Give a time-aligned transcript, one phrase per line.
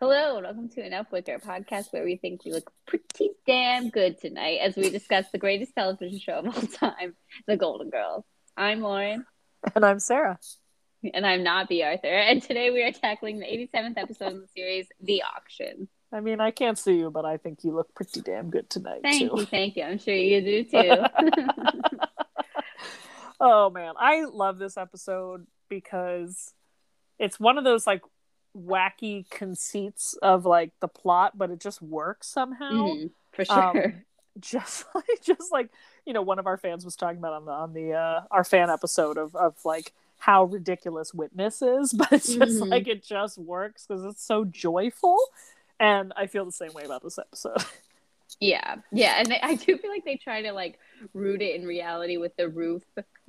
[0.00, 3.90] Hello, and welcome to Enough Wicker, a podcast where we think we look pretty damn
[3.90, 7.14] good tonight as we discuss the greatest television show of all time,
[7.46, 8.24] The Golden Girls.
[8.56, 9.26] I'm Lauren.
[9.74, 10.38] And I'm Sarah.
[11.12, 12.08] And I'm not Bea Arthur.
[12.08, 15.86] And today we are tackling the 87th episode of the series, The Auction.
[16.10, 19.00] I mean, I can't see you, but I think you look pretty damn good tonight.
[19.02, 19.38] Thank too.
[19.38, 19.82] you, thank you.
[19.82, 21.04] I'm sure you do too.
[23.38, 26.54] oh man, I love this episode because
[27.18, 28.00] it's one of those like
[28.56, 32.86] wacky conceits of like the plot, but it just works somehow.
[32.86, 33.64] Mm-hmm, for sure.
[33.70, 34.04] Um,
[34.40, 35.70] just like just like
[36.06, 38.44] you know, one of our fans was talking about on the on the uh, our
[38.44, 42.70] fan episode of of like how ridiculous witness is, but it's just Mhm.
[42.70, 45.18] like it just works because it's so joyful.
[45.78, 47.64] And I feel the same way about this episode.
[48.38, 50.78] Yeah, yeah, and they, I do feel like they try to like
[51.12, 52.82] root it in reality with the roof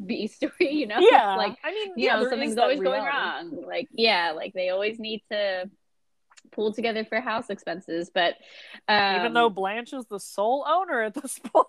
[0.06, 0.52] B story.
[0.60, 3.64] You know, yeah, like I mean, you yeah, know something's is always going wrong.
[3.66, 5.70] Like yeah, like they always need to
[6.52, 8.10] pull together for house expenses.
[8.14, 8.36] But
[8.88, 11.68] um, Even though Blanche is the sole owner at this point,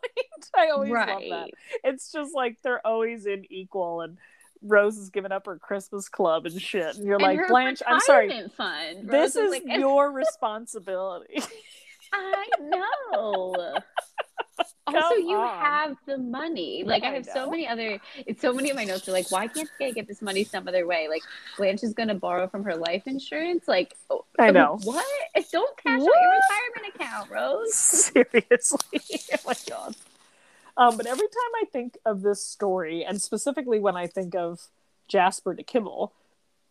[0.56, 1.50] I always love that.
[1.84, 4.18] It's just like they're always in equal, and
[4.62, 8.00] Rose is giving up her Christmas club and shit, and you're And like, Blanche, I'm
[8.00, 9.08] sorry, Fund.
[9.08, 11.42] this Rose is like, your responsibility.
[12.12, 13.74] I know.
[14.86, 15.58] Also, you on.
[15.60, 16.82] have the money.
[16.84, 18.00] Like I I have so many other.
[18.26, 20.66] It's so many of my notes are like, why can't they get this money some
[20.66, 21.08] other way?
[21.08, 21.22] Like
[21.56, 23.68] Blanche is going to borrow from her life insurance.
[23.68, 24.78] Like oh, I know.
[24.82, 25.04] what?
[25.52, 27.74] Don't cash out your retirement account, Rose.
[27.74, 29.00] Seriously,
[29.34, 29.94] oh my god.
[30.76, 34.68] Um, but every time I think of this story, and specifically when I think of
[35.06, 36.12] Jasper de Kimmel,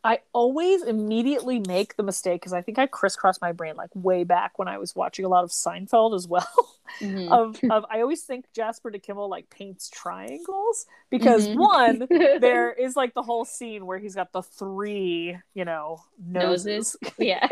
[0.04, 4.24] I always immediately make the mistake because I think I crisscrossed my brain like way
[4.24, 6.48] back when I was watching a lot of Seinfeld as well.
[7.00, 7.32] Mhm.
[7.32, 11.56] of, of I always think Jasper de Kimmel like paints triangles because Mhm.
[11.58, 12.08] one
[12.42, 17.14] there is like the whole scene where he's got the three you know noses, Noses.
[17.18, 17.48] yeah.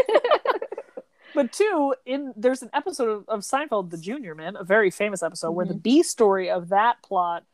[1.33, 5.23] but two in there's an episode of, of Seinfeld the Junior Mint a very famous
[5.23, 5.79] episode where the Mm-hmm.
[5.81, 7.45] B story of that plot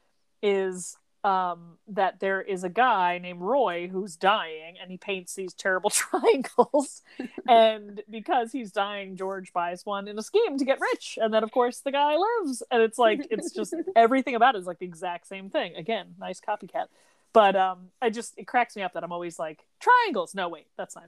[0.42, 5.54] is um that there is a guy named Roy who's dying and he paints these
[5.56, 7.02] terrible triangles
[7.50, 11.44] and because he's dying George buys one in a scheme to get rich and then
[11.44, 14.78] of course the guy lives and it's like it's just everything about it is like
[14.80, 16.86] the exact same thing again nice copycat
[17.34, 20.68] but um I just it cracks me up that I'm always like triangles no wait
[20.78, 21.06] that's not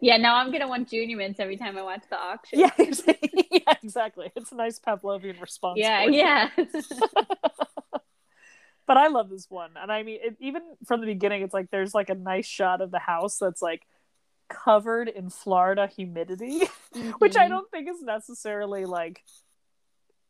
[0.00, 0.16] yeah.
[0.16, 2.60] Now I'm gonna want Junior Mints every time I watch the auction.
[2.60, 2.70] yeah
[3.50, 6.04] yeah exactly it's a nice Pavlovian response Yeah.
[6.04, 6.50] Yeah.
[8.88, 11.70] But I love this one and I mean it, even from the beginning it's like
[11.70, 13.86] there's like a nice shot of the house that's like
[14.48, 16.62] covered in Florida humidity
[17.20, 17.50] which I Mhm.
[17.50, 19.22] don't think is necessarily like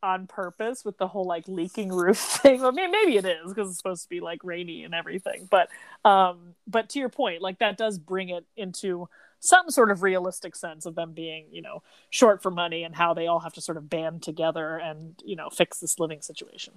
[0.01, 2.63] on purpose with the whole like leaking roof thing.
[2.63, 5.47] I mean, maybe it is because it's supposed to be like rainy and everything.
[5.51, 5.69] But
[6.05, 9.09] um, but to your point, like that does bring it into
[9.41, 13.13] some sort of realistic sense of them being, you know, short for money and how
[13.13, 16.75] they all have to sort of band together and you know fix this living situation.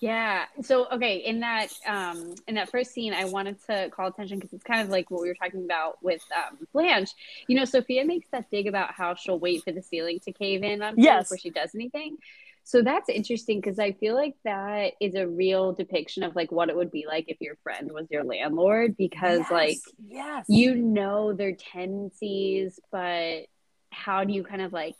[0.00, 0.44] Yeah.
[0.62, 4.52] So okay, in that um in that first scene, I wanted to call attention because
[4.52, 7.10] it's kind of like what we were talking about with um Blanche.
[7.48, 10.62] You know, Sophia makes that dig about how she'll wait for the ceiling to cave
[10.62, 11.24] in on Yes.
[11.24, 12.18] before she does anything.
[12.64, 16.68] So that's interesting because I feel like that is a real depiction of like what
[16.68, 19.78] it would be like if your friend was your landlord because Yes, like
[20.08, 23.46] yes, you know their tendencies, but
[23.92, 24.96] how do you kind of like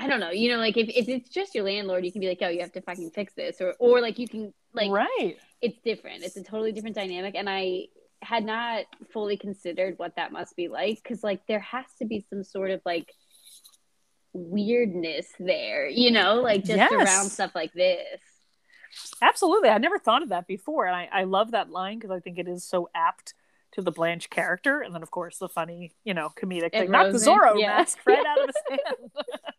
[0.00, 2.28] I don't know, you know, like if, if it's just your landlord, you can be
[2.28, 5.36] like, oh, you have to fucking fix this, or or like you can like right.
[5.60, 6.22] it's different.
[6.22, 7.86] It's a totally different dynamic, and I
[8.22, 12.24] had not fully considered what that must be like because like there has to be
[12.30, 13.12] some sort of like
[14.32, 16.92] weirdness there, you know, like just Yes.
[16.92, 18.20] around stuff like this.
[19.20, 19.68] Absolutely.
[19.68, 20.86] I never thought of that before.
[20.86, 23.34] And I, I love that line because I think it is so apt
[23.72, 24.80] to the Blanche character.
[24.80, 26.90] And then, of course, the funny, you know, comedic And thing.
[26.90, 27.78] Not the Zorro yeah.
[27.78, 28.56] mask right out of his
[28.86, 29.10] hand.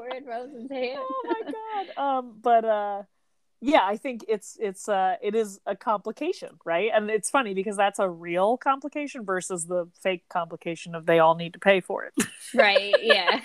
[0.00, 0.98] Pour in Rosen's hand.
[0.98, 1.52] oh my
[1.94, 2.18] God.
[2.18, 3.02] Um, but uh,
[3.60, 6.90] yeah, I think it's it's uh it is a complication, right?
[6.94, 11.34] And it's funny because that's a real complication versus the fake complication of they all
[11.34, 12.14] need to pay for it.
[12.54, 12.94] right?
[13.02, 13.40] Yeah.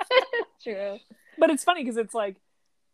[0.62, 0.98] True.
[1.38, 2.36] but it's funny because it's like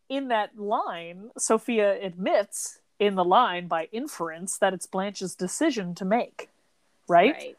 [0.08, 6.04] in that line, Sophia admits in the line by inference that it's Blanche's decision to
[6.04, 6.50] make,
[7.08, 7.32] right?
[7.34, 7.56] Right.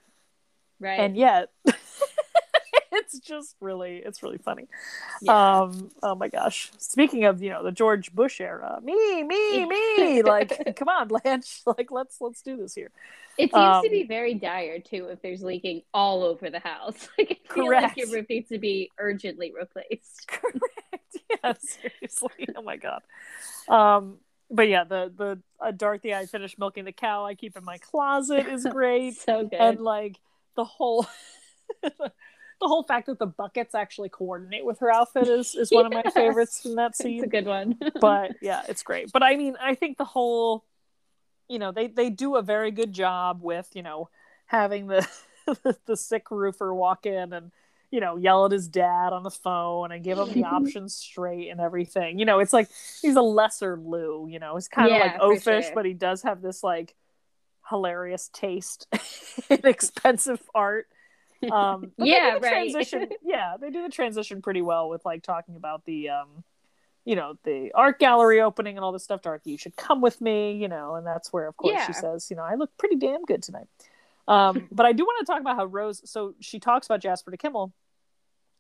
[0.80, 1.00] Right.
[1.00, 1.50] And yet,
[3.14, 4.68] it's just really, it's really funny.
[5.22, 5.34] Yeah.
[5.62, 6.72] Um, oh my gosh!
[6.78, 11.62] Speaking of, you know, the George Bush era, me, me, me, like, come on, Blanche,
[11.68, 12.92] like, let's let's do this here.
[13.38, 17.08] It seems Um, to be very dire too if there's leaking all over the house.
[17.18, 17.82] Like I feel Correct.
[17.82, 20.28] like your roof needs to be urgently replaced.
[20.28, 21.18] Correct.
[21.30, 22.50] Yeah, seriously.
[22.56, 23.02] Oh my god.
[23.68, 24.20] Um,
[24.52, 27.26] but yeah, the the uh, Dorothy, I finished milking the cow.
[27.26, 29.60] I keep in my closet is great, So good.
[29.60, 30.20] and like
[30.56, 31.08] the whole
[32.64, 35.92] the whole fact that the buckets actually coordinate with her outfit is is one of
[35.94, 37.14] my favorites in that scene.
[37.24, 37.78] It's a good one.
[38.02, 39.12] but yeah, it's great.
[39.12, 40.66] But I mean, I think the whole,
[41.50, 44.10] you know, they they do a very good job with you know
[44.46, 45.08] having the
[45.86, 47.52] the sick roofer walk in and
[47.92, 51.50] you know yell at his dad on the phone and give him the options straight
[51.50, 52.18] and everything.
[52.18, 52.70] You know, it's like
[53.02, 54.28] he's a lesser Lou.
[54.28, 55.76] You know, he's kind of Yeah, like oafish, sure.
[55.76, 56.96] but he does have this like
[57.70, 58.88] hilarious taste
[59.50, 60.88] in expensive art.
[61.52, 62.72] Um, Yeah, right.
[62.72, 66.44] Transition, yeah, they do the transition pretty well with like talking about the, um,
[67.06, 69.22] you know, the art gallery opening and all this stuff.
[69.22, 72.28] Dorothy, you should come with me, you know, and that's where, of course, she says,
[72.30, 73.68] you know, I look pretty damn good tonight.
[74.28, 76.02] Um, but I do want to talk about how Rose.
[76.10, 77.74] So she talks about Jasper de Kimmel,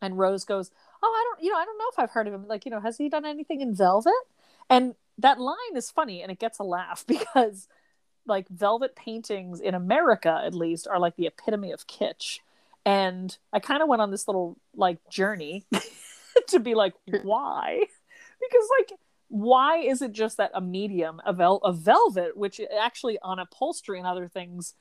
[0.01, 0.71] and Rose goes,
[1.01, 2.47] "Oh, I don't, you know, I don't know if I've heard of him.
[2.47, 4.13] Like, you know, has he done anything in Velvet?"
[4.69, 7.68] And that line is funny, and it gets a laugh because,
[8.25, 12.39] like, Velvet paintings in America, at least, are like the epitome of kitsch.
[12.85, 15.65] And I kind of went on this little like journey
[16.47, 16.94] to be like,
[17.24, 17.80] why?
[18.41, 19.00] Because like,
[19.30, 23.97] why is it just that a medium of vel- of velvet, which actually on upholstery
[23.97, 24.75] and other things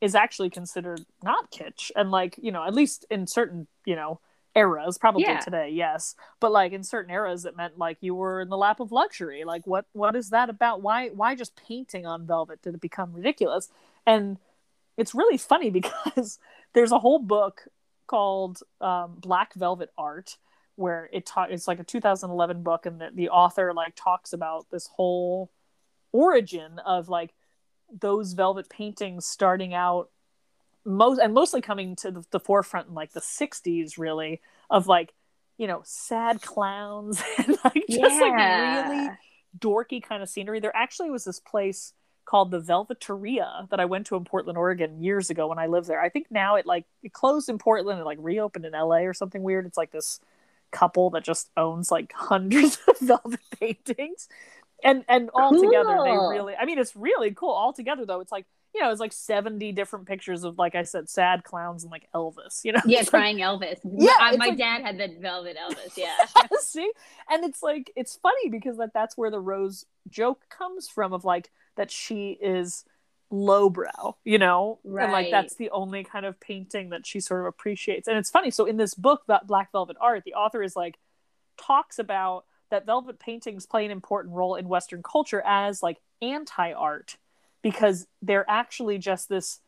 [0.00, 4.18] is actually considered not kitsch, and like you know, at least in certain you know
[4.54, 5.38] eras, probably Yeah.
[5.40, 8.80] today, yes, but like in certain eras, it meant like you were in the lap
[8.80, 9.44] of luxury.
[9.44, 10.82] Like, what what is that about?
[10.82, 13.68] Why why just painting on velvet did it become ridiculous?
[14.06, 14.38] And
[14.96, 16.38] it's really funny because
[16.74, 17.62] there's a whole book
[18.06, 20.36] called um, Black Velvet Art
[20.76, 24.66] where it ta- it's like a 2011 book and the, the author like talks about
[24.70, 25.50] this whole
[26.12, 27.34] origin of like
[28.00, 30.08] those velvet paintings starting out
[30.84, 34.40] most and mostly coming to the, the forefront in like the 60s really
[34.70, 35.12] of like
[35.58, 39.10] you know sad clowns and like just like really
[39.58, 40.60] dorky kind of scenery.
[40.60, 41.92] There actually was this place
[42.32, 45.86] called the Velveteria that I went to in Portland, Oregon years ago when I lived
[45.86, 46.00] there.
[46.00, 49.12] I think now it like it closed in Portland and like reopened in LA or
[49.12, 49.66] something weird.
[49.66, 50.18] It's like this
[50.70, 54.28] couple that just owns like hundreds of velvet paintings.
[54.82, 57.50] And and all together they really I mean it's really cool.
[57.50, 60.84] All together though, it's like you know, it's like 70 different pictures of like I
[60.84, 62.80] said, sad clowns and like Elvis, you know?
[62.86, 63.78] Yeah, It's like- crying Elvis.
[63.98, 65.98] Yeah, uh, I- my like- dad had the velvet Elvis.
[65.98, 66.14] Yeah.
[66.60, 66.90] see
[67.30, 71.26] and it's like it's funny because like that's where the rose joke comes from of
[71.26, 72.84] like that she is
[73.30, 74.78] lowbrow you know?
[74.84, 78.06] And like that's the only kind of painting that she sort of appreciates.
[78.06, 80.98] And it's funny so in this book that black velvet art the author is like
[81.56, 87.16] talks about that velvet paintings play an important role in western culture as like anti-art
[87.62, 89.60] because they're actually just this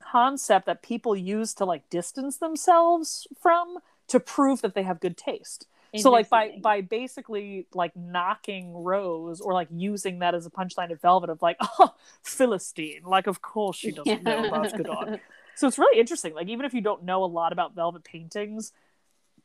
[0.00, 5.16] concept that people use to like distance themselves from to prove that they have good
[5.16, 10.50] taste so like by by basically like knocking rose or like using that as a
[10.50, 13.02] punchline of velvet of like oh philistine.
[13.04, 15.20] Like of course she doesn't know about godard.
[15.54, 16.34] So it's really interesting.
[16.34, 18.72] Like even if you don't know a lot about velvet paintings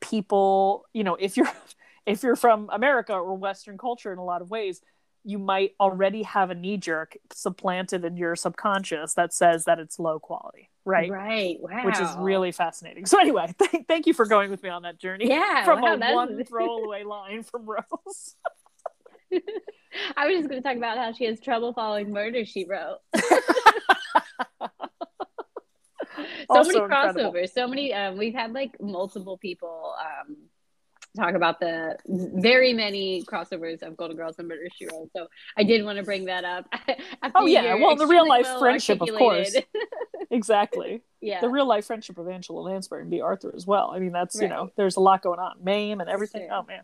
[0.00, 1.50] people you know if you're
[2.06, 4.80] if you're from america or western culture in a lot of ways
[5.24, 9.98] you might already have a knee jerk supplanted in your subconscious that says that it's
[9.98, 11.56] low quality right Right.
[11.60, 11.86] Wow.
[11.86, 14.98] which is really fascinating so anyway th- thank you for going with me on that
[14.98, 15.64] journey yeah.
[15.64, 18.36] from wow, a one throwaway line from Rose.
[20.16, 22.98] I was just going to talk about how she has trouble following Murder She Wrote.
[23.16, 23.22] so
[26.48, 27.32] Also many incredible.
[27.32, 27.50] crossovers.
[27.50, 27.92] So many.
[27.94, 29.73] Um, we've had like multiple people
[31.16, 35.10] talk about the very many crossovers of Golden Girls and Murder She Wrote.
[35.16, 36.66] So I did want to bring that up.
[37.36, 37.74] Oh, yeah.
[37.74, 39.56] Well, the real life well friendship, of course.
[40.30, 41.02] exactly.
[41.20, 41.40] yeah.
[41.40, 43.90] The real life friendship of Angela Lansbury and Bea Arthur as well.
[43.94, 45.56] I mean, that's, you know, there's a lot going on.
[45.62, 46.42] Mame and everything.
[46.42, 46.52] sure.
[46.58, 46.82] Oh, man.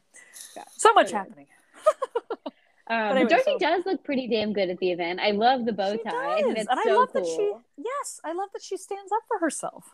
[0.56, 0.64] Yeah.
[0.76, 1.46] So much So happening.
[2.88, 5.20] Um, anyway, Dorothy so- does look pretty damn good at the event.
[5.20, 6.32] I love the bow tie.
[6.32, 6.64] I think does.
[6.64, 7.22] it's And I so love cool.
[7.22, 9.84] that she, yes, I love that she stands up for herself.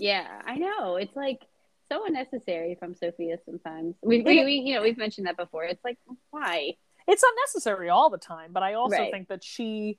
[0.00, 0.96] Yeah, I know.
[0.96, 1.42] It's like
[1.90, 3.94] so unnecessary from Sophia sometimes.
[4.02, 5.64] We, we, we you know, we've mentioned that before.
[5.64, 5.98] It's like,
[6.30, 6.74] why?
[7.06, 9.10] It's unnecessary all the time, but I also Right.
[9.10, 9.98] think that she,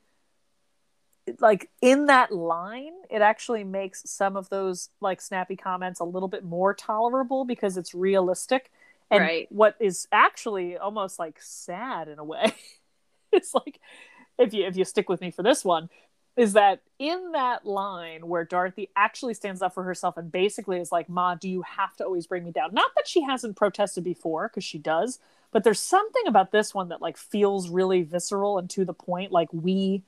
[1.39, 6.29] like, in that line, it actually makes some of those, like, snappy comments a little
[6.29, 8.71] bit more tolerable because it's realistic.
[9.11, 9.47] And Right.
[9.49, 12.53] what is actually almost like sad in a way,
[13.31, 13.79] it's like,
[14.37, 15.89] if you if you stick with me for this one,
[16.39, 20.89] is that in that line where Dorothy actually stands up for herself and basically is
[20.89, 22.73] like, Ma, do you have to always bring me down?
[22.73, 25.19] Not that she hasn't protested before, because she does,
[25.51, 29.33] but there's something about this one that like feels really visceral and to the point.
[29.33, 30.03] Like we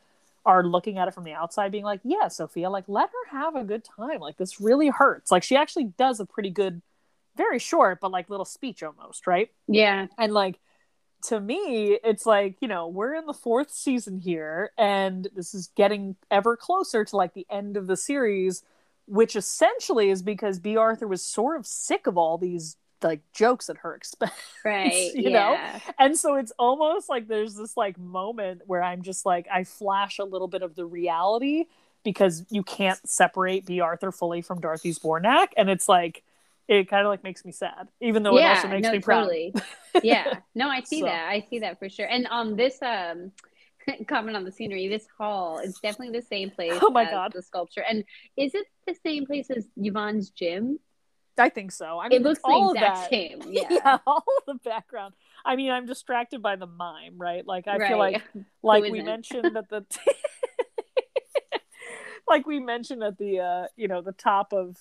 [0.45, 3.57] are looking at it from the outside, being like, Yeah, Sophia, like let her have
[3.57, 4.21] a good time.
[4.21, 5.31] Like this really hurts.
[5.31, 6.81] Like she actually does a pretty good,
[7.35, 9.49] very short, but like little speech almost, right?
[9.67, 10.59] Yeah, And like
[11.23, 15.71] to me, it's like, you know, we're in the fourth season here, and this is
[15.75, 18.63] getting ever closer to like the end of the series
[19.11, 23.69] which essentially is because Bea Arthur was sort of sick of all these like jokes
[23.69, 24.31] at her expense.
[24.63, 25.11] Right.
[25.15, 25.79] you yeah.
[25.83, 25.93] know?
[25.99, 30.17] And so it's almost like there's this like moment where I'm just like I flash
[30.19, 31.65] a little bit of the reality
[32.05, 35.47] because you can't separate Bea Arthur fully from Dorothy Zbornak.
[35.57, 36.23] And it's like
[36.71, 38.99] it kind of like makes me sad, even though yeah, it also makes no, me
[38.99, 39.23] proud.
[39.23, 39.53] totally.
[40.03, 40.39] yeah.
[40.55, 41.05] No, I see So.
[41.05, 41.27] that.
[41.27, 42.05] I see that for sure.
[42.05, 43.31] And on this um
[44.07, 47.33] comment on the scenery, this hall is definitely the same place Oh my as God.
[47.33, 47.83] the sculpture.
[47.87, 48.05] And
[48.37, 50.79] is it the same place as Yvonne's gym?
[51.37, 51.99] I think so.
[51.99, 53.09] I mean, it looks all exact that.
[53.09, 53.41] same.
[53.47, 53.97] Yeah.
[54.07, 55.13] all the background.
[55.43, 57.45] I mean, I'm distracted by the mime, right?
[57.45, 58.21] Like I feel like
[58.63, 59.85] like we mentioned that the
[62.29, 64.77] like we mentioned at the uh you know the top of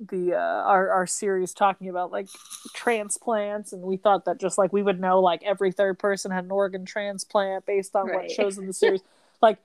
[0.00, 2.28] the uh our, our series talking about like
[2.72, 6.44] transplants and we thought that just like we would know like every third person had
[6.44, 9.02] an organ transplant based on what shows in the series.
[9.42, 9.58] Like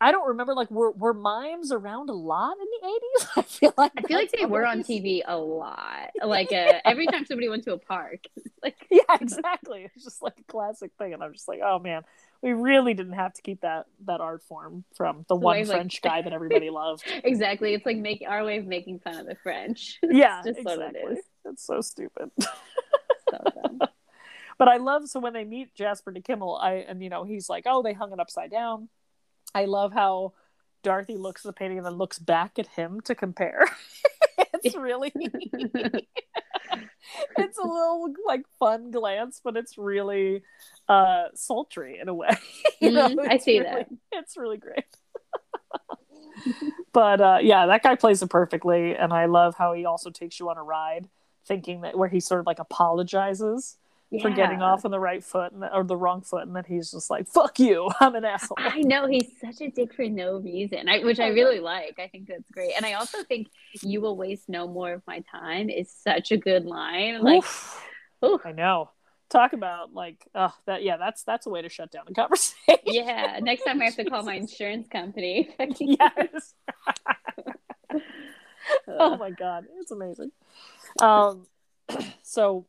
[0.00, 3.74] i don't remember like were, were mimes around a lot in the 80s i feel
[3.76, 6.10] like I feel like they were on TV a lot.
[6.24, 8.24] Like uh, every time somebody went to a park,
[8.62, 9.90] like yeah exactly.
[9.94, 12.02] It's just like a classic thing and i'm just like oh man
[12.44, 15.68] we really didn't have to keep that that art form from the So one I've,
[15.68, 17.02] like- french guy that everybody loved.
[17.24, 17.72] Exactly.
[17.74, 19.98] It's like make our way of making fun of the French.
[20.02, 21.00] It's yeah it exactly.
[21.12, 21.18] is.
[21.46, 22.30] it's so stupid.
[23.30, 23.78] So
[24.58, 27.48] but i love so when they meet jasper de kimmel i and you know he's
[27.48, 28.88] like oh they hung it upside down.
[29.54, 30.34] I love how
[30.82, 33.64] dorothy looks at the painting and then looks back at him to compare.
[34.62, 35.12] It's really
[37.38, 40.42] it's a little like fun glance but it's really
[40.88, 42.30] uh sultry in a way
[42.80, 43.88] You know, Mhm, I see really- that.
[44.12, 44.82] it's really great
[46.92, 50.38] but uh yeah that guy plays it perfectly and i love how he also takes
[50.40, 51.08] you on a ride
[51.46, 53.76] thinking that where he sort of like apologizes
[54.20, 56.90] for getting off on the right foot and, or the wrong foot and then he's
[56.90, 60.38] just like fuck you i'm an asshole I know he's such a dick for no
[60.38, 61.98] reason, I, which I really like.
[61.98, 63.48] I think that's great, and I also think
[63.82, 67.22] "You will waste no more of my time" is such a good line.
[67.22, 67.86] Like, Oof.
[68.24, 68.40] oof.
[68.44, 68.90] i know
[69.30, 72.78] talk about like uh that yeah that's that's a way to shut down a conversation
[72.84, 73.38] yeah.
[73.42, 75.54] Next time I have to call my insurance company.
[75.78, 76.54] yes
[78.88, 80.30] oh my god it's amazing
[81.00, 81.46] um
[82.22, 82.66] so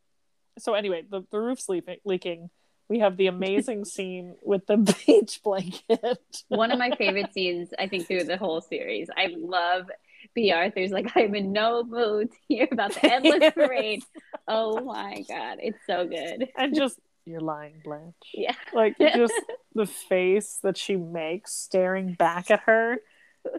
[0.58, 2.50] so anyway the, the roof's leaking leaking
[2.88, 6.20] we have the amazing scene with the beach blanket
[6.50, 9.10] One of my favorite scenes, I think, through the whole series.
[9.18, 9.90] I love
[10.34, 14.04] Bea Arthur's like, I'm in no mood to hear about the endless parade.
[14.48, 16.50] Oh my god, it's so good.
[16.56, 18.54] and just you're lying blanche Yeah.
[18.74, 19.34] like just
[19.74, 22.98] the face that she makes staring back at her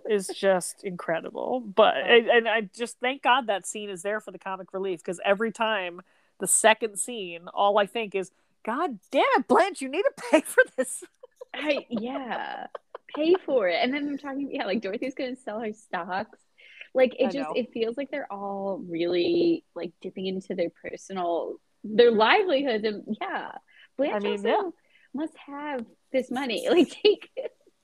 [0.08, 2.00] is just incredible but oh.
[2.14, 5.20] and, and i just thank god that scene is there for the comic relief because
[5.24, 6.00] every time
[6.40, 8.30] the second scene all i think is
[8.64, 11.02] god damn it blanche you need to pay for this
[11.58, 12.66] I, yeah,
[13.14, 13.78] pay for it.
[13.82, 16.38] And then I'm talking, yeah, like Dorothy's going to sell her stocks.
[16.94, 17.52] Like I it just, know.
[17.54, 22.84] it feels like they're all really like dipping into their personal, their livelihoods.
[22.84, 23.52] And yeah,
[23.96, 24.70] Blanche I mean, also yeah.
[25.14, 26.66] must have this money.
[26.70, 27.30] Like take,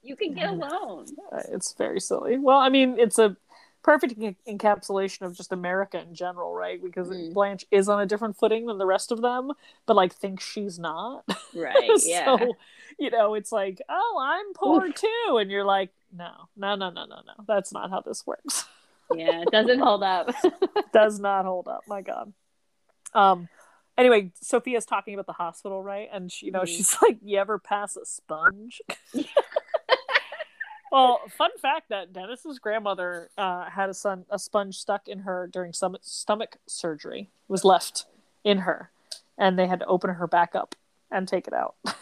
[0.02, 1.06] you can get a loan.
[1.32, 3.37] Uh, it's very silly well i mean it's a
[3.83, 7.33] perfect en- encapsulation of just america in general right because Mm.
[7.35, 9.53] blanche is on a different footing than the rest of them
[9.87, 11.25] but like thinks she's not
[11.55, 11.91] Right.
[12.05, 12.25] Yeah.
[12.39, 12.55] so
[12.99, 17.05] you know it's like oh i'm poor too and you're like no no no no
[17.07, 18.65] no no that's not how this works
[19.15, 19.43] yeah.
[19.43, 20.31] It doesn't hold up.
[20.93, 22.33] does not hold up my god
[23.15, 23.49] um
[23.99, 26.67] anyway sophia's talking about the hospital right and she, you know Mhm.
[26.69, 28.81] she's like you ever pass a sponge
[30.92, 35.49] well fun fact that dennis's grandmother uh, had a son a sponge stuck in her
[35.52, 38.04] during some stomach surgery It was left
[38.44, 38.90] in her
[39.37, 40.76] and they had to open her back up
[41.11, 41.75] and take it out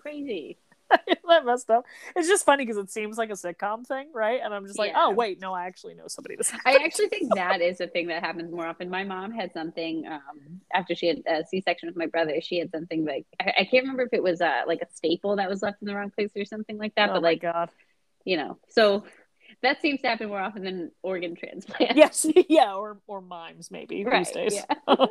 [0.00, 0.58] Crazy.
[1.26, 1.86] That messed up?
[2.14, 4.40] It's just funny because it seems like a sitcom thing, right?
[4.44, 5.06] And I'm just like, Yeah.
[5.06, 6.52] oh wait, no, I actually know somebody that's.
[6.66, 8.90] I actually think that is a thing that happens more often.
[8.90, 12.38] My mom had something um, after she had a C-section with my brother.
[12.42, 15.36] She had something like I, I can't remember if it was uh, like a staple
[15.36, 17.08] that was left in the wrong place or something like that.
[17.10, 17.70] oh but my like god.
[18.24, 19.04] You know, so
[19.62, 21.96] that seems to happen more often than organ transplants.
[21.96, 24.54] Yes, yeah, or or mimes maybe Right, these days.
[24.54, 24.94] yeah.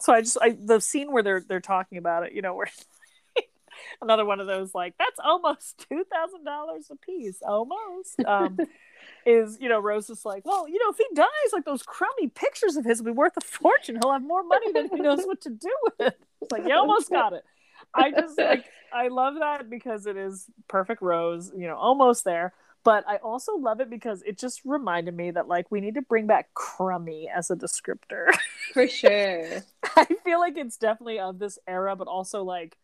[0.00, 2.68] so I just I the scene where they're they're talking about it, you know, where
[4.02, 8.22] another one of those like that's almost two thousand dollars a piece, almost.
[8.24, 8.58] Um,
[9.26, 12.28] is you know Rose is like, well, you know, if he dies, like those crummy
[12.28, 13.96] pictures of his will be worth a fortune.
[14.00, 16.14] He'll have more money than he knows what to do with.
[16.40, 17.44] It's like you almost got it.
[17.94, 22.52] I just like I love that because it is perfect Rose, you know, almost there.
[22.84, 26.02] But I also love it because it just reminded me that like we need to
[26.02, 28.26] bring back crummy as a descriptor.
[28.72, 29.62] For sure.
[29.96, 32.76] I feel like it's definitely of this era, but also like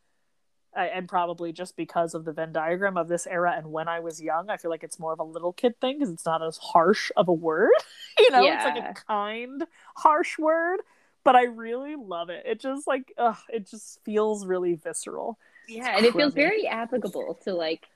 [0.76, 3.98] I, and probably just because of the Venn diagram of this era and when I
[4.00, 6.42] was young, I feel like it's more of a little kid thing because it's not
[6.42, 7.70] as harsh of a word.
[8.18, 9.64] you know, it's like a kind,
[9.96, 10.80] harsh word.
[11.28, 12.44] But I really love it.
[12.46, 15.38] It just like, ugh, it just feels really visceral.
[15.68, 17.86] Yeah, and it feels very applicable to like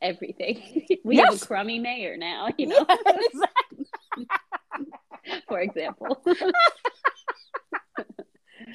[0.00, 0.86] everything.
[1.04, 2.86] we have a crummy mayor now, you know,
[5.46, 6.24] for example.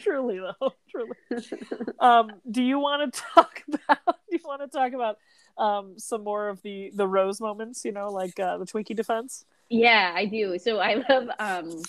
[0.03, 1.17] truly though, truly.
[1.99, 4.19] um, do you want to talk about?
[4.29, 5.17] Do you want to talk about
[5.57, 7.83] um, some more of the the rose moments?
[7.83, 9.45] You know, like uh, the Twinkie defense.
[9.67, 10.59] Yeah, I do.
[10.59, 11.81] So I love um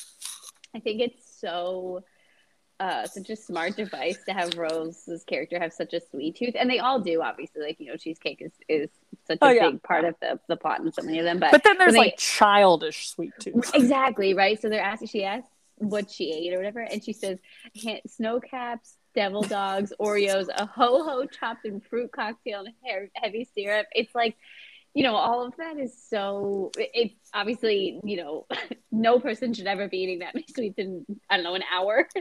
[0.74, 2.02] I think it's so
[2.78, 6.54] uh such a smart device to have Rose's character have such a sweet tooth.
[6.58, 7.62] And they all do, obviously.
[7.62, 8.90] Like, you know, cheesecake is, is
[9.26, 9.70] such a Oh, yeah.
[9.70, 11.38] big part of the, the plot in so many of them.
[11.38, 13.70] But, But then there's they- like childish sweet tooth.
[13.74, 14.60] exactly, right?
[14.60, 17.38] So they're asking she asks what she ate or whatever, and she says
[17.82, 23.08] "Ha- snow caps, devil dogs, Oreos, a ho ho chopped in fruit cocktail and hair,
[23.14, 23.86] heavy syrup.
[23.92, 24.36] It's like
[24.96, 26.72] you know, all of that is so.
[26.78, 28.46] It's obviously, you know,
[28.90, 32.08] no person should ever be eating that many sweets in I don't know an hour.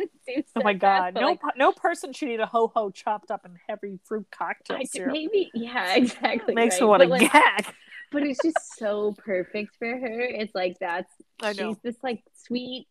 [0.58, 1.14] Oh my god!
[1.14, 4.26] but, No, like, no person should eat a ho ho chopped up in heavy fruit
[4.30, 5.14] cocktail I, syrup.
[5.14, 6.54] maybe, yeah, exactly.
[6.54, 6.82] Makes right.
[6.82, 7.74] me want to like, gag.
[8.12, 10.20] but it's just so perfect for her.
[10.20, 11.10] It's like that's
[11.54, 12.88] she's this like sweet.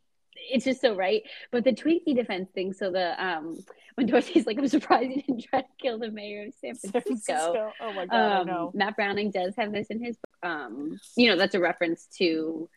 [0.51, 1.23] It's just so right.
[1.51, 2.73] But the Twinkie defense thing.
[2.73, 3.59] So the um
[3.95, 6.91] when Dorothy's like, I'm surprised you didn't try to kill the mayor of San San
[6.91, 7.33] Francisco.
[7.33, 7.73] Francisco.
[7.81, 8.41] Oh my god!
[8.41, 8.73] Um, know.
[8.75, 10.17] Matt Browning does have this in his.
[10.43, 12.69] Um, you know, that's a reference to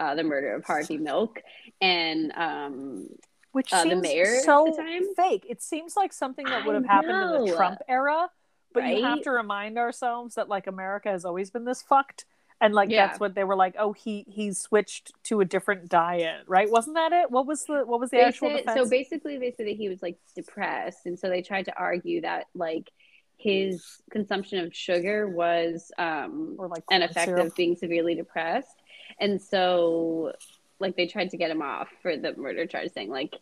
[0.00, 1.40] uh, the murder of Harvey Milk,
[1.80, 3.08] and um,
[3.52, 4.76] Which uh, the seems mayor so
[5.16, 5.46] fake.
[5.48, 7.56] It seems like something that would have happened in the.
[7.56, 8.28] Trump era.
[8.74, 12.24] But you have to remind ourselves that like America has always been this fucked.
[12.62, 13.08] And like Yeah.
[13.08, 16.70] that's what they were like, oh he he switched to a different diet, right?
[16.70, 17.30] Wasn't that it?
[17.30, 18.80] What was the what was the they actual said, defense?
[18.80, 22.20] so basically they said that he was like depressed and so they tried to argue
[22.20, 22.88] that like
[23.36, 27.46] his consumption of sugar was um or like an effect syrup.
[27.48, 28.76] of being severely depressed
[29.18, 30.32] and so
[30.78, 33.34] like they tried to get him off for the murder charge saying like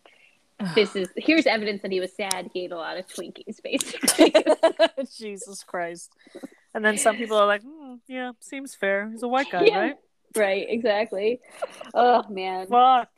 [0.74, 4.32] this is here's evidence that he was sad he ate a lot of twinkies basically
[5.18, 6.14] Jesus Christ.
[6.74, 9.10] And then some people are like, hmm, yeah, seems fair.
[9.10, 9.78] He's a white guy, Yeah.
[9.78, 9.96] right?
[10.36, 11.40] right exactly
[11.92, 13.08] oh man Fuck.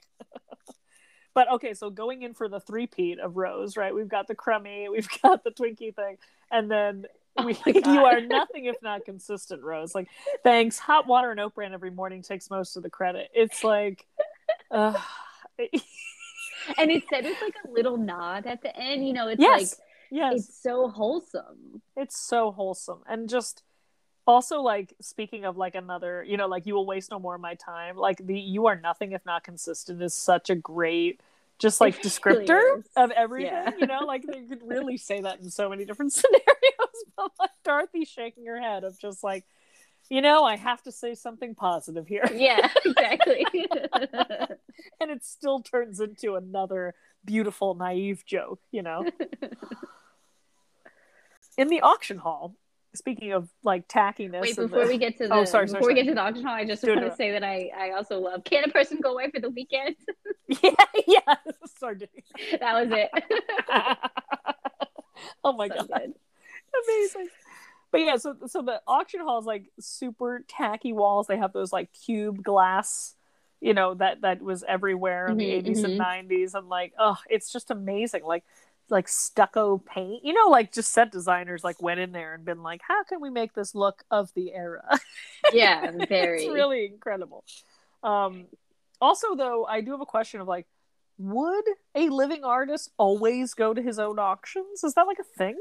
[1.35, 3.95] but okay, so going in for the three-peat of Rose, right?
[3.95, 6.17] We've got the crummy, we've got the Twinkie thing,
[6.51, 7.05] and then
[7.37, 7.87] Oh we, God.
[7.87, 9.95] you are nothing if not consistent, Rose.
[9.95, 10.09] Like,
[10.43, 10.79] thanks.
[10.79, 13.31] Hot water and oat bran every morning takes most of the credit.
[13.35, 14.07] It's like,
[14.71, 14.99] uh,
[15.59, 19.61] and it said with like a little nod at the end you know it's yes,
[19.61, 19.69] like
[20.12, 21.83] yes, it's so wholesome.
[21.96, 23.01] It's so wholesome.
[23.09, 23.62] And just
[24.27, 27.40] also like speaking of like another you know like you will waste no more of
[27.40, 27.96] my time.
[27.96, 31.20] Like the you are nothing if not consistent is such a great
[31.59, 32.09] just like really
[32.46, 32.85] descriptor is.
[32.96, 33.70] of everything Yeah.
[33.79, 34.01] you know?
[34.01, 38.46] Like you could really say that in so many different scenarios but like dorothy shaking
[38.46, 39.44] her head of just like
[40.11, 42.29] you know i have to say something positive here.
[42.35, 43.46] Yeah exactly.
[45.01, 46.94] And it still turns into another
[47.25, 49.05] beautiful naive joke you know
[51.59, 52.55] in the auction hall
[52.95, 55.88] speaking of like tackiness Wait, before the- we get to the Oh, sorry, sorry, before
[55.88, 55.95] we sorry.
[55.95, 58.45] get to the auction hall, I just want to say that I I also love
[58.45, 59.97] Can a person go away for the weekend?
[60.62, 60.71] yeah
[61.07, 61.35] yeah
[61.79, 61.99] sorry
[62.61, 63.11] that was it.
[65.45, 66.15] oh my So god good.
[66.88, 67.29] amazing
[67.91, 71.73] but yeah so so the auction hall is like super tacky walls they have those
[71.73, 73.15] like cube glass
[73.61, 75.99] you know that that was everywhere in Mhm, the 80s and mhm.
[75.99, 78.45] 90s and like oh it's just amazing like
[78.92, 82.62] like stucco paint you know like just set designers like went in there and been
[82.62, 84.98] like how can we make this look of the era
[85.52, 86.44] Yeah, very.
[86.44, 87.44] it's really incredible
[88.02, 88.46] um
[89.00, 90.66] also though i do have a question of like
[91.18, 95.57] would a living artist always go to his own auctions is that like a thing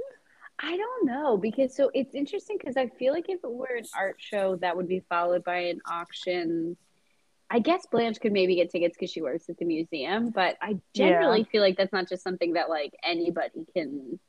[0.64, 3.86] I don't know because so it's interesting because I feel like if it were an
[3.98, 6.78] art show that would be followed by an auction.
[7.54, 10.80] I guess Blanche could maybe get tickets because she works at the museum, but I
[10.94, 14.20] generally feel like that's not just something that like anybody can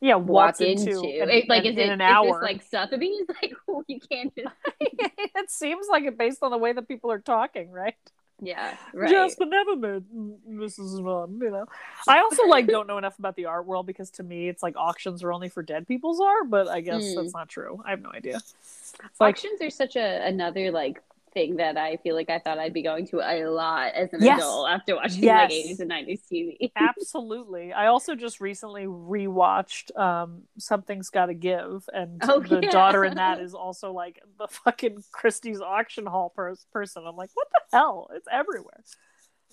[0.00, 0.90] yeah walk walk into.
[0.90, 3.26] into in, It- like, in, is in it an is hour this like Sotheby's?
[3.42, 4.54] Like, oh, you can't just.
[4.80, 7.94] it seems like it based on the way that people are talking right
[8.40, 9.10] Yeah, right.
[9.10, 11.66] just but never mrs Vaughn, you know
[12.06, 14.76] i also like don't know enough about the art world because to me it's like
[14.76, 17.14] auctions are only for dead people's art but i guess Mm.
[17.16, 21.02] that's not true i have no idea it's like Auctions are such a another like
[21.36, 24.22] thing that I feel like I thought I'd be going to a lot as an
[24.22, 24.38] Yes.
[24.38, 25.50] adult after watching Yes.
[25.50, 26.72] like 80s and 90s TV.
[26.76, 27.74] Absolutely.
[27.74, 32.70] I also just recently rewatched um Something's Gotta Give and Oh, the yeah.
[32.70, 37.02] daughter in that is also like the fucking Christie's auction hall pers- person.
[37.06, 38.08] I'm like, what the hell?
[38.14, 38.82] It's everywhere.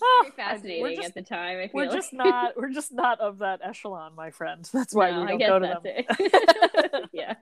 [0.00, 1.58] Very fascinating just- at the time.
[1.58, 1.94] I feel We're like.
[1.96, 4.66] just not we're just not of that echelon, my friend.
[4.72, 7.04] That's why No, we don't go to them.
[7.12, 7.34] yeah.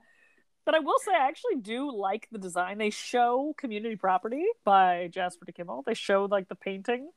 [0.65, 2.77] But I will say I actually do like the design.
[2.77, 5.83] They show community property by Jasper DeKimmel.
[5.85, 7.09] They show like the painting.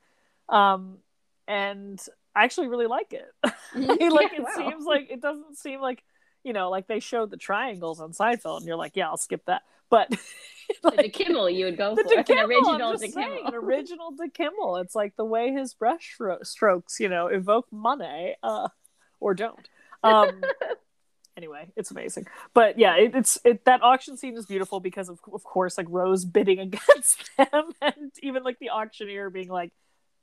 [0.48, 0.98] Um
[1.48, 2.04] and
[2.34, 3.30] I actually really like it.
[3.74, 4.10] Mhm.
[4.10, 4.50] like Yeah, it wow.
[4.56, 6.02] seems like it doesn't seem like
[6.44, 9.44] you know, like they showed the triangles on Seinfeld and you're like, yeah, I'll skip
[9.46, 9.62] that.
[9.88, 10.10] But
[10.82, 13.48] the DeKimmel you would go the for an DeKimmel, original I'm just saying, DeKimmel.
[13.48, 14.82] an original DeKimmel.
[14.82, 18.68] It's like the way his brush strokes, you know, evoke money, uh,
[19.20, 19.68] or don't.
[20.02, 20.42] Um,
[21.36, 22.26] anyway, it's amazing.
[22.54, 25.86] But yeah, it, it's it that auction scene is beautiful because of of course, like
[25.88, 29.72] Rose bidding against them, and even like the auctioneer being like,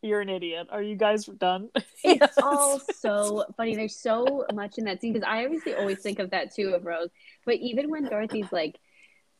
[0.02, 0.68] "You're an idiot.
[0.72, 1.70] Are you guys done?"
[2.06, 2.34] It's Yes.
[2.42, 3.76] all so funny.
[3.76, 6.86] There's so much in that scene because I obviously always think of that too of
[6.86, 7.10] Rose.
[7.46, 8.78] But even when Dorothy's like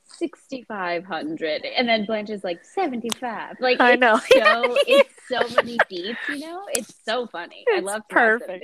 [0.06, 4.18] 6,500 and then Blanche is like 75, like I know.
[4.34, 6.64] so it's so many beats, you know.
[6.72, 7.66] It's so funny.
[7.74, 8.64] I love perfect.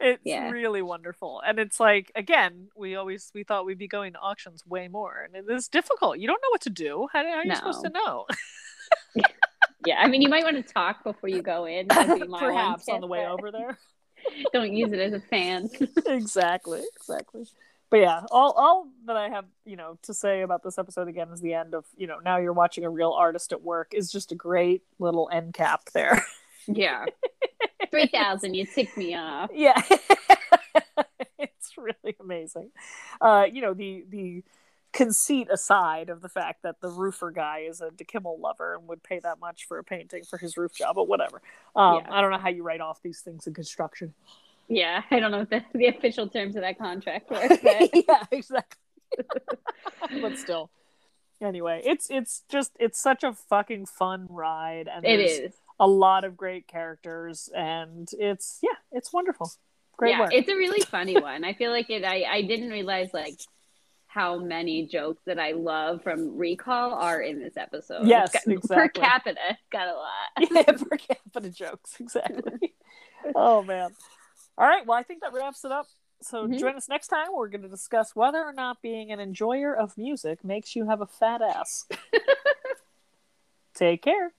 [0.00, 0.14] Them do that.
[0.14, 0.50] It's Yeah.
[0.50, 1.42] really wonderful.
[1.46, 5.26] And it's like again, we always we thought we'd be going to auctions way more.
[5.32, 6.18] And it is difficult.
[6.18, 7.08] You don't know what to do.
[7.12, 8.26] How, how are you supposed to know?
[9.86, 11.88] Yeah, I mean, you might want to talk before you go in.
[11.88, 13.78] That'd be my one Perhaps on the way over there.
[14.52, 15.70] Don't use it as a fan.
[16.06, 16.82] exactly.
[16.96, 17.46] Exactly.
[17.88, 21.28] But yeah, all all that I have, you know, to say about this episode again
[21.32, 24.12] is the end of, you know, now you're watching a real artist at work is
[24.12, 26.22] just a great little end cap there.
[26.66, 27.06] Yeah.
[27.90, 29.50] 3,000, you tick me off.
[29.52, 29.80] yeah.
[31.38, 32.70] it's really amazing.
[33.20, 34.42] Uh, you know, the the
[34.92, 39.02] conceit aside of the fact that the roofer guy is a DeKimmel lover and would
[39.04, 41.40] pay that much for a painting for his roof job, but whatever.
[41.76, 42.06] Um, Yeah.
[42.10, 44.14] I don't know how you write off these things in construction.
[44.68, 48.24] Yeah, I don't know what the, the official terms of that contract were, but yeah,
[48.30, 48.78] exactly.
[50.20, 50.70] but still.
[51.40, 55.52] Anyway, it's it's just it's such a fucking fun ride and it is.
[55.80, 59.50] A lot of great characters and it's yeah, it's wonderful.
[59.96, 60.30] Great yeah, work.
[60.32, 61.42] it's a really funny one.
[61.44, 62.04] I feel like it.
[62.04, 63.38] I I didn't realize like
[64.06, 68.06] how many jokes that I love from Recall are in this episode.
[68.06, 68.76] Yes, got- exactly.
[68.76, 70.50] Per capita, got a lot.
[70.50, 72.74] yeah, per capita jokes, exactly.
[73.34, 73.90] oh man.
[74.58, 75.86] All right, well I think that wraps it up.
[76.22, 76.58] So Mhm.
[76.58, 77.28] join us next time.
[77.32, 81.00] We're going to discuss whether or not being an enjoyer of music makes you have
[81.00, 81.86] a fat ass.
[83.74, 84.32] Take care.